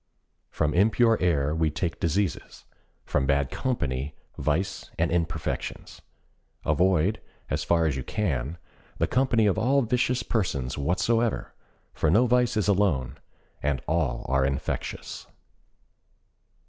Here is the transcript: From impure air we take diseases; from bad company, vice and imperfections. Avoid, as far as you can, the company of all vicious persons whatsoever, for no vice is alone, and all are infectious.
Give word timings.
From 0.49 0.73
impure 0.73 1.15
air 1.21 1.53
we 1.53 1.69
take 1.69 1.99
diseases; 1.99 2.65
from 3.05 3.27
bad 3.27 3.51
company, 3.51 4.15
vice 4.35 4.89
and 4.97 5.11
imperfections. 5.11 6.01
Avoid, 6.65 7.21
as 7.51 7.63
far 7.63 7.85
as 7.85 7.95
you 7.95 8.03
can, 8.03 8.57
the 8.97 9.05
company 9.05 9.45
of 9.45 9.59
all 9.59 9.83
vicious 9.83 10.23
persons 10.23 10.75
whatsoever, 10.75 11.53
for 11.93 12.09
no 12.09 12.25
vice 12.25 12.57
is 12.57 12.67
alone, 12.67 13.19
and 13.61 13.83
all 13.87 14.25
are 14.27 14.43
infectious. 14.43 15.27